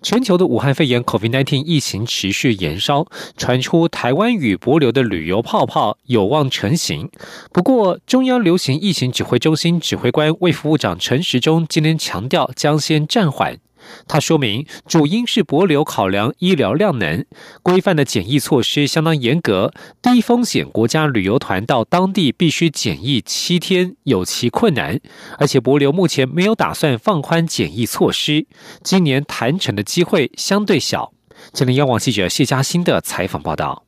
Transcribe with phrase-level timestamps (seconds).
[0.00, 3.06] 全球的武汉肺炎 （COVID-19） 疫情持续延烧，
[3.36, 7.10] 传出台湾与博流的旅游泡泡有望成型。
[7.52, 13.58] 不过，中央流行疫情指挥中心指挥官卫副部长陈时中今天强调，将先暂缓。
[14.06, 17.24] 他说明，主因是博流考量医疗量能，
[17.62, 25.00] 规范的检疫措施相当严格，低风险国家旅游团到当地必须检疫七天，有其困难。
[25.38, 28.46] 而且博流目前没有打算放宽检疫措施，
[28.82, 31.12] 今年谈成的机会相对小。
[31.52, 33.87] 今天央网记者谢嘉欣的采访报道。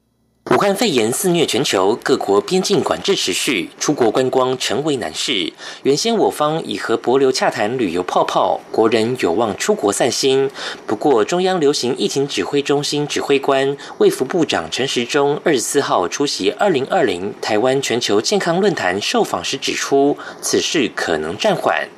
[0.50, 5.52] 武汉肺炎肆虐全球，各国边境管制持续，出国观光成为难事。
[5.84, 10.50] 原先我方已和博流洽谈旅游泡泡，国人有望出国散心。
[10.88, 21.88] 不过，中央流行疫情指挥中心指挥官、卫福部长陈时中二十四号出席二零二零台湾全球健康论坛受访时指出，此事可能暂缓。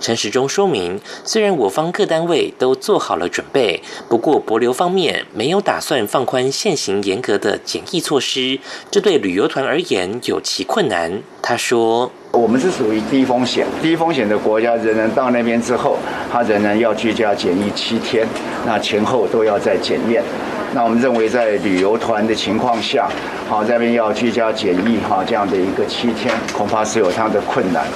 [0.00, 8.58] 陈时中说明，虽然我方各单位都做好了准备，不过博流方面没有打算放宽现行严格的检疫措施，
[8.90, 11.20] 这对旅游团而言有其困难。
[11.42, 15.98] 他说：“我们是属于低风险、低风险的国家，人人到那边之后，
[16.30, 18.26] 他仍然要居家检疫七天，
[18.66, 20.22] 那前后都要再检验。
[20.74, 23.08] 那我们认为，在旅游团的情况下，
[23.48, 27.86] 好这边要居家检疫哈这样的一个七天，恐怕是有它的困难。”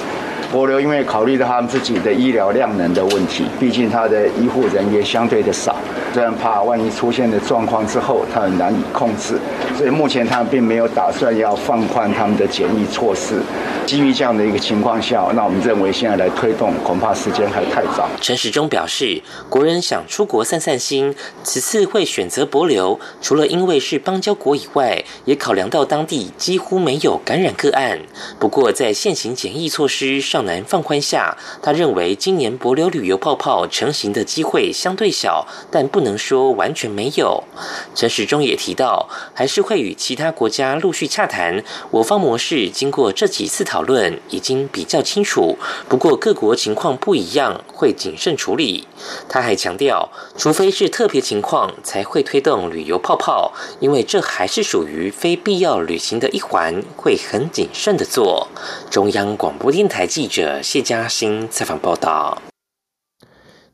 [0.53, 5.75] 博流因为考虑到他们自己的医疗量能的问题，毕竟他的医护人员相对的少，
[6.13, 9.39] 这样怕万一出现的状况之后，他很难以控制，
[9.75, 13.41] 所以目前他们并没有打算要放宽他们的检疫措施。
[13.87, 18.07] 基于这样的一个情况下，那我们认为现在来推动，恐怕时间还太早。
[18.21, 27.99] 陈时中表示，国人想出国散散心，此次会选择博流，除了因为是邦交国以外，也考量到当地几乎没有感染个案。
[28.39, 37.43] 不过，在现行检疫措施上难放宽下，他认为今年博流旅游泡泡成型的机会相对小，但不能说完全没有。
[37.95, 41.63] 陈时中也提到，还是会与其他国家陆续洽谈。
[41.89, 43.63] 我方模式经过这几次。
[43.63, 45.57] 讨论已经比较清楚，
[45.89, 48.85] 不过各国情况不一样，会谨慎处理。
[49.27, 58.47] 他还强调，除非是特别情况，才会推动旅游泡泡，因为这还是属于非必要旅行的一环，会很谨慎的做。
[58.91, 62.41] 中央广播电台记记者谢嘉欣采访报道。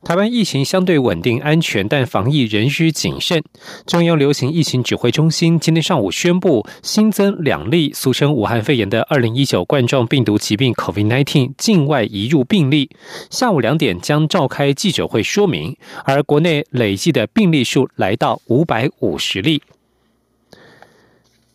[0.02, 3.44] 台湾疫情相对稳定安全，但防疫仍需谨慎。
[3.86, 12.90] 中央流行疫情指挥中心今天上午宣布，新增两例俗称武汉肺炎的二零一九冠状病毒疾病 （COVID-19） 境外移入病例。
[13.30, 19.62] 下午两点将召开记者会说明，而国内累计的病例数来到五百五十例。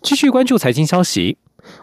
[0.02, 1.36] 继续关注财经消息。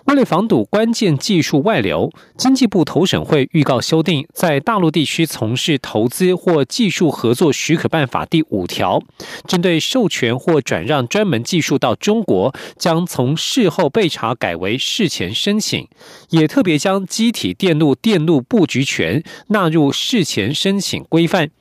[0.05, 9.01] 为了防堵关键技术外流，经济部投审会预告修订在大陆地区从事投资或技术合作许可办法第五条，
[9.47, 15.87] 针对授权或转让专门技术到中国，将从事后备查改为事前申请，
[16.29, 21.51] 也特别将机体电路电路布局权纳入事前申请规范。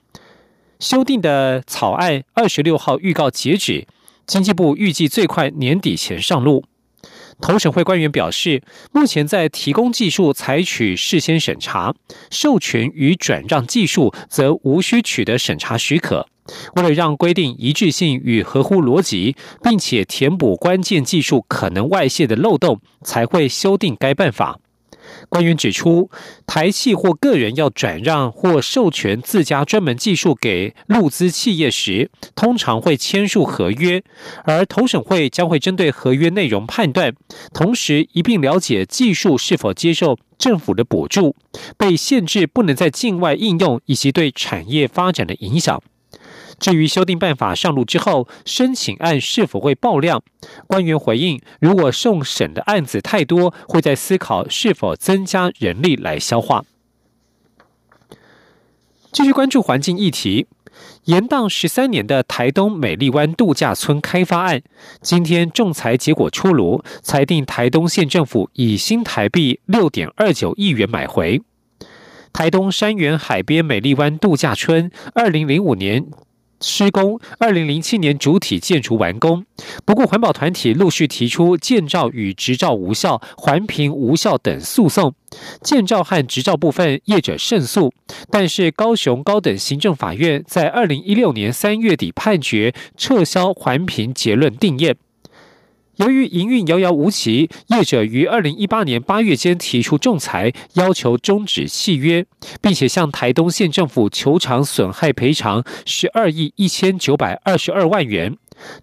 [0.78, 3.86] 修订的草案二十六号预告截止，
[4.26, 6.64] 经济部预计最快年底前上路。
[7.40, 8.62] 同审会官员表示，
[8.92, 11.94] 目前在提供技术采取事先审查，
[12.30, 16.26] 授权与转让技术则无需取得审查许可。
[16.74, 24.58] 为了让规定一致性与合乎逻辑，并且填补关键技术可能外泄的漏洞，才会修订该办法。
[25.28, 26.10] 官员指出，
[26.46, 34.02] 台企或个人要转让或授权自家专门技术给陆资企业时，通常会签署合约，
[34.44, 37.14] 而投审会将会针对合约内容判断，
[37.52, 41.36] 同时一并了解技术是否接受政府的补助、
[41.76, 45.82] 被限制不能在境外应用以及对产业发展的影响。
[46.58, 50.22] 至于修订办法上路之后，申请案是否会爆量？
[50.66, 56.64] 官员回应：如果送审的案子太多，会在思考是否增加人力来消化。
[59.12, 60.46] 继续关注环境议题，
[61.04, 64.62] 延宕十三年的台东美丽湾度假村开发案，
[65.02, 71.42] 今天仲裁结果出炉，裁定台东县政府以新台币六点二九亿元买回。
[72.32, 76.06] 台东山园海边美丽湾度假村，二零零五年
[76.60, 79.44] 施工，二零零七年主体建筑完工。
[79.84, 85.14] 不过，环保团体陆续提出建造与执照无效、环评无效等诉讼。
[85.62, 87.92] 建造和执照部分业者胜诉，
[88.30, 94.96] 但是高雄高等行政法院在二零一六年三月底判决撤销环评结论定验。
[96.00, 102.24] 由于营运遥遥无期，业者于二零一八年八月间提出仲裁，要求终止契约，
[102.62, 108.34] 并且向台东县政府求偿损害赔偿十二亿一千九百二十二万元。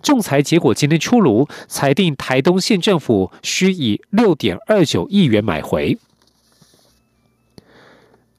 [0.04, 5.98] 仲裁结果今天出炉，裁定台东县政府需以六点二九亿元买回。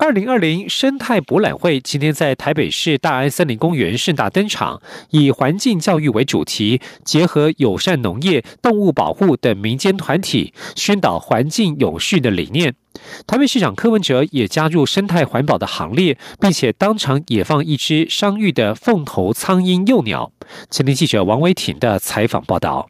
[0.00, 4.80] 二零二零生态博览会今天在台北市大安森林公园盛大登场，
[5.10, 12.76] 以环境教育为主题，结合友善农业、动物保护等民间团体，宣导环境永续的理念。
[13.26, 20.30] 台北市长柯文哲也加入生态环保的行列，并且当场野放一只伤愈的凤头苍鹰幼鸟。
[20.70, 22.88] 前天记者王维挺的采访报道。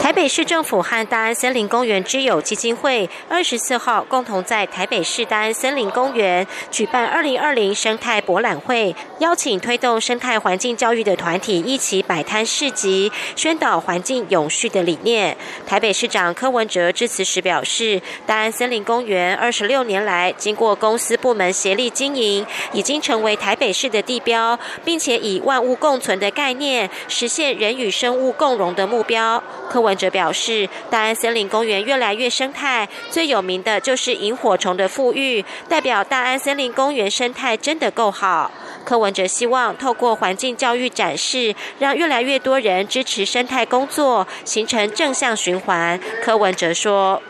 [0.00, 15.36] 台北市政府和大安森林公园之友基金会二十四号共同在台北市大安森林公园举办二零二零生态博览会，邀请推动生态环境教育的团体一起摆摊市集，宣导环境永续的理念。
[15.66, 29.42] 台北市长柯文哲致辞时表示，大安森林公园二十六年来，经过公司部门协力经营，已经成为台北市的地标，并且以万物共存的概念，实现人与生物共荣的目标。
[29.70, 38.50] 柯文哲表示，大安森林公园越来越生态，最有名的就是萤火虫的富裕，代表大安森林公园生态真的够好。
[38.84, 45.98] 柯文哲希望透过环境教育展示，让越来越多人支持生态工作，形成正向循环。
[46.22, 47.22] 柯文哲说：“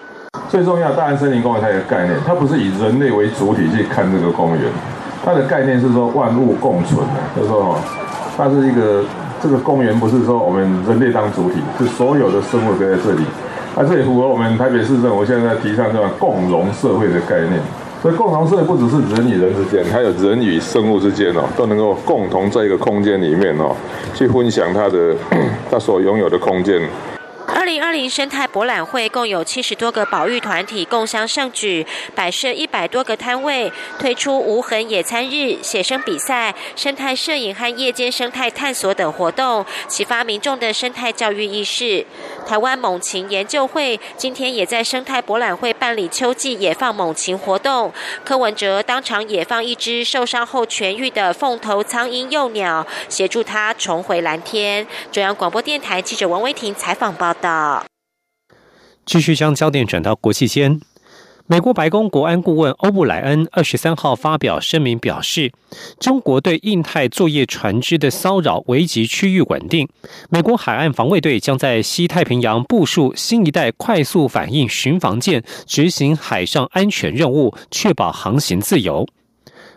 [0.48, 4.70] 最重要，大安森林公园它有个概念，它不是以人类为主体去看这个公园，
[5.24, 7.78] 它的概念是说万物共存的，就是说
[8.36, 9.04] 它是一个。”
[9.44, 13.22] 这个公园不是说我们人类当主体，是所有的生物都在这里。
[13.76, 17.60] 那这也符合我们台北市政府现在提倡这种共荣社会的概念。
[18.00, 23.76] 所以共荣社会不只是人与人之间，还有人与生物之间哦，都能够共同在一个空间里面哦，
[24.14, 25.14] 去分享它的
[25.70, 26.80] 它所拥有的空间。
[27.64, 42.04] 二零二零生态博览会共有七十多个保育团体共襄盛举，摆设一百多个摊位，推出无痕野餐日、写生比赛、生态摄影和夜间生态探索等活动，启发民众的生态教育意识。
[42.46, 47.90] 台湾猛禽研究会今天也在生态博览会办理秋季野放猛禽活动，
[48.22, 54.86] 柯文哲当场野放一只受伤后痊愈的凤头苍鹰幼鸟，协助它重回蓝天。
[55.10, 57.53] 中央广播电台记者王威婷采访报道。
[59.04, 60.80] 继续将焦点转到国际间，
[61.46, 65.52] 美国白宫国安顾问欧布莱恩二十三号发表声明表示，
[66.00, 69.86] 中国对印太作业船只的骚扰危及区域稳定。
[70.30, 79.06] 美国海岸防卫队将在西太平洋部署新一代快速反应巡防舰，执行海上安全任务，确保航行自由。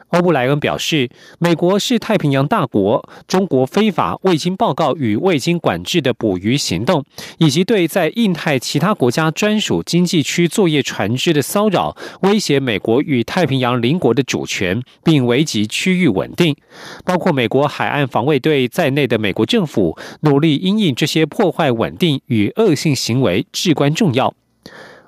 [0.09, 7.03] 欧布莱恩表示，美国是太平洋大国，中国非法未经报告与未经管制的捕鱼行动，
[7.39, 16.55] 以及对在印太其他国家专属经济区作业船只的骚扰，威胁美国与太平洋邻国的主权，并危及区域稳定。
[17.03, 24.33] 包括美国海岸防卫队在内的美国政府，努力因应这些破坏稳定与恶性行为至关重要。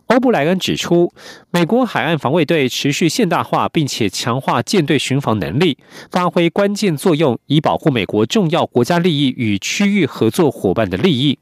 [0.10, 1.14] 欧布莱恩指出，
[1.52, 5.78] 美国海岸防卫队持续现代化，并且强化舰队巡防能力，
[6.10, 11.38] 发挥关键作用，以保护美国重要国家利益与区域合作伙伴的利益。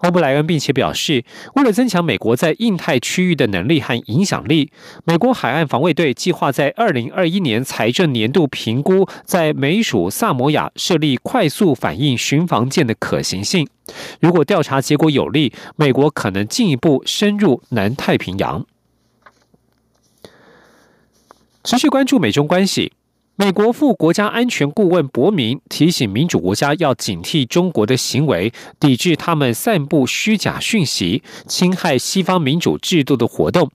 [0.00, 1.24] 欧布莱恩并且表示，
[1.54, 4.70] 为了增强美国在印太区域的能力和影响力，
[5.04, 13.68] 美国海岸防卫队计划在二零二一年财政年度评估在美属萨摩亚设立快速反应巡防舰的可行性。
[14.20, 18.64] 如果调查结果有利，美国可能进一步深入南太平洋。
[21.64, 22.92] 持续关注美中关系。
[23.40, 33.70] 美国副国家安全顾问伯明提醒民主国家要警惕中国的行为，抵制他们散布虚假讯息、侵害西方民主制度的活动。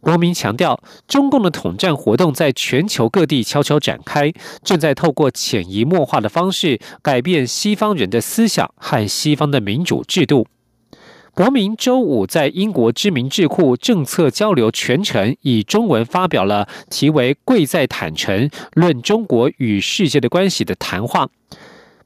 [0.00, 4.32] 伯明强调，中共的统战活动在全球各地悄悄展开，
[4.64, 10.46] 正在透过潜移默化的方式改变西方人的思想和西方的民主制度。
[11.34, 21.28] 国民周五在英国知名智库政策交流全程以中文发表了题为“贵在坦诚，论中国与世界的关系”的谈话。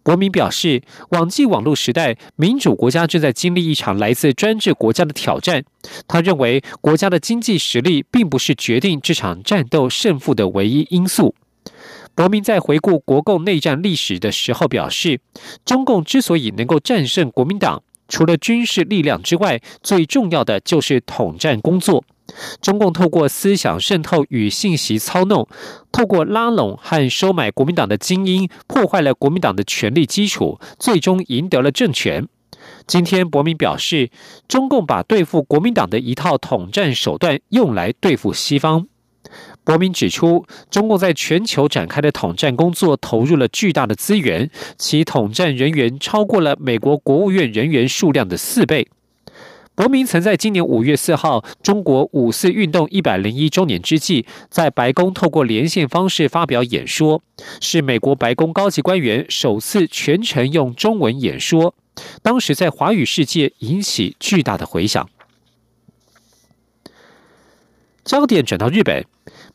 [0.03, 5.65] 伯明表示，网际网络时代，民主国家正在经历一场来自专制国家的挑战。
[6.09, 11.35] 他认为，国家的经济实力并不是决定这场战斗胜负的唯一因素。
[12.15, 15.21] 伯明在回顾国共内战历史的时候表示，
[15.65, 22.05] 中共之所以能够战胜国民党，除了军事力量之外，最重要的就是统战工作。
[22.61, 25.47] 中共透过思想渗透与信息操弄，
[25.91, 32.27] 透过拉拢和收买国民党的精英，破坏了国民党的权力基础，最终赢得了政权。
[32.87, 34.11] 今天，伯明表示，
[34.47, 38.87] 中共把对付国民党的一套统战手段用来对付西方。
[39.65, 48.89] 伯明指出，中共在全球展开的统战工作投入了巨大的资源，其统战人员超过了美国国务院人员数量的四倍。
[49.75, 57.23] 伯明曾在今年五月四号中国五四运动一百零一周年之际，在白宫透过连线方式发表演说，
[57.61, 61.75] 是美国白宫高级官员首次全程用中文演说。
[62.21, 65.09] 当时在华语世界引起巨大的回响。
[68.05, 69.07] 焦点转到日本。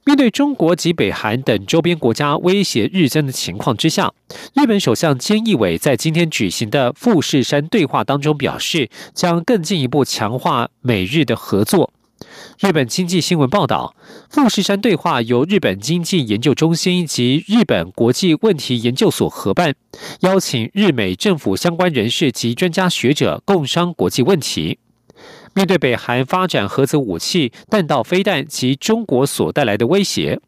[0.08, 4.14] 面对中国及北韩等周边国家威胁日增的情况之下，
[4.54, 11.92] 日本首相菅义伟在今天举行的富士山对话当中表示，将更进一步强化美日的合作。
[12.62, 13.94] 日本经济新闻报道，
[14.30, 19.76] 富士山对话由日本经济研究中心及日本国际问题研究所合办，
[20.22, 24.80] 邀请日美政府相关人士及专家学者共商国际问题。
[25.58, 30.40] 面对北韩发展核子武器、弹道飞弹及中国所带来的威胁，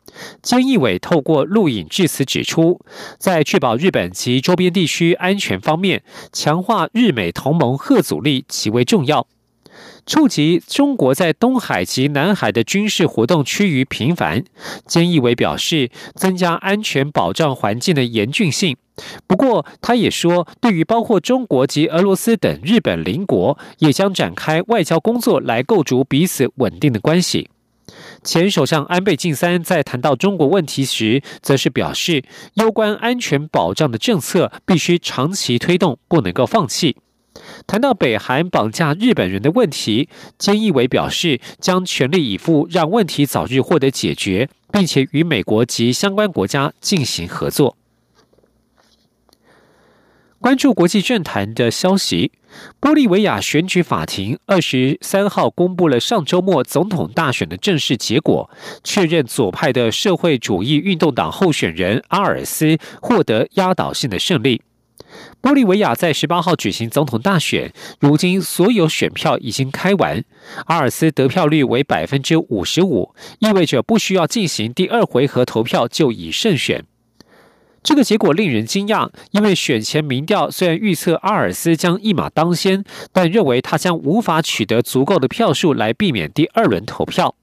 [0.44, 2.80] 菅义伟透过录影致辞指出，
[3.18, 9.26] 在确保日本及周边地区安全方面，强化日美同盟核阻力极为重要。
[10.06, 14.44] 触及中国在东海及南海的军事活动趋于频繁，
[14.88, 18.78] 菅义伟表示，增加安全保障环境的严峻性。
[19.28, 27.50] 不过，他也说，对于包括中国及俄罗斯等日本邻国，也将展开外交工作来构筑彼此稳定的关系。
[28.24, 36.98] 前首相安倍晋三在谈到中国问题时，则是表示，攸关安全保障的政策必须长期推动，不能够放弃。
[37.66, 47.79] 谈到北韩绑架日本人的问题，菅义伟表示，将全力以赴让问题早日获得解决，并且与美国及相关国家进行合作。
[50.42, 52.32] 关注国际政坛的消息，
[52.80, 58.50] 玻利维亚选举法庭二十三号公布了上周末总统大选的正式结果，
[58.82, 64.62] 确认左派的社会主义运动党候选人阿尔斯获得压倒性的胜利。
[65.42, 70.24] 玻利维亚在十八号举行总统大选，如今所有选票已经开完，
[70.68, 76.86] 阿尔斯得票率为百分之五十五，意味着不需要进行第二回合投票就已胜选。
[77.82, 87.36] 这个结果令人惊讶，因为选前民调虽然预测阿尔斯将一马当先，但认为他将无法取得足够的票数来避免第二轮投票。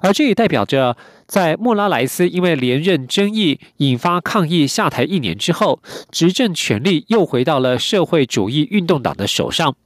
[0.00, 9.76] 而这也代表着，在莫拉莱斯因为连任争议引发抗议下台一年之后，执政权力又回到了社会主义运动党的手上。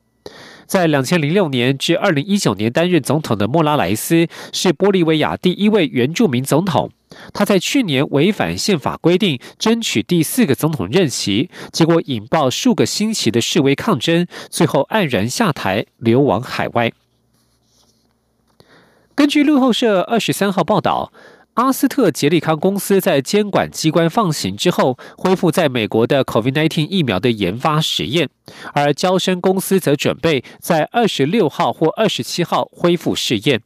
[0.66, 6.92] 在两千零六年至二零一九年担任总统的莫拉莱斯是玻利维亚第一位原住民总统。
[7.32, 16.92] 他在去年违反宪法规定，争取第四个总统任期，结果引爆数个星期的示威抗争，最后黯然下台，流亡海外。
[19.14, 21.12] 根据路透社二十三号报道，
[21.54, 28.30] 阿斯特杰利康公司在监管机关放行之后，恢复在美国的 COVID-19 疫苗的研发实验，
[28.72, 33.60] 而交生公司则准备在二十六号或二十七号恢复试验。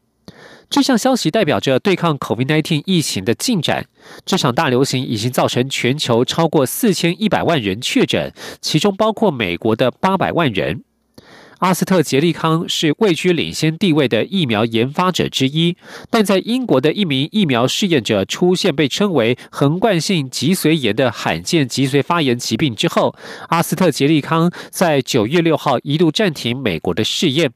[0.70, 3.86] 这项消息代表着对抗 COVID-19 疫情的进展。
[4.24, 10.82] 这场大流行已经造成全球超过四千一百万人确诊，其中包括美国的八百万人。
[11.60, 15.76] 阿斯特捷利康是位居领先地位的疫苗研发者之一，
[16.10, 23.14] 但在英国的一名疫苗试验者出现被称为横贯性脊髓炎的罕见脊髓发炎疾病之后，
[23.48, 27.52] 阿斯特捷利康在九月六号一度暂停美国的试验。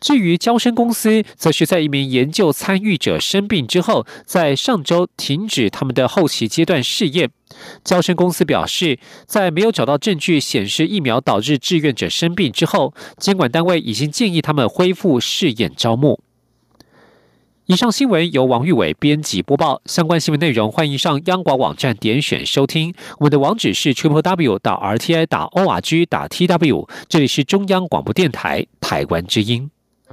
[0.00, 7.30] 至于交生公司，则是在一名研究参与者生病之后，在上周停止他们的后期阶段试验。
[7.82, 16.25] 交生公司表示，在没有找到证据显示疫苗导致志愿者生病之后，监管单位已经建议他们恢复试验招募。
[17.68, 19.80] 以上新闻由王玉伟编辑播报。
[19.86, 22.94] 相关新闻内容，欢迎上央广网站点选收听。
[23.18, 26.88] 我们的网址是 triple w 到 r t i 打 o r g 打 t w。
[27.08, 29.68] 这里是中央广播电台台湾之音。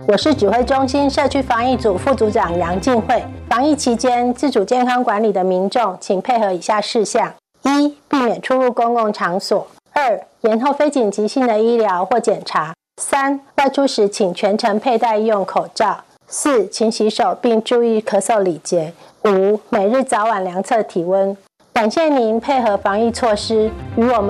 [0.07, 3.24] 我是指挥中心社区防疫组副组长杨静慧。
[3.48, 7.31] 防疫期间，自主健康管理的民众，请配合以下事项：
[7.62, 18.92] 一、避免出入公共场所；二、延后非紧急性的医疗或检查；三、外出时请全程佩戴医用口罩；四、勤洗手并注意咳嗽礼节；
[19.25, 21.36] 五、每日早晚量测体温；
[21.72, 24.22] 感谢您配合防疫措施，与我们。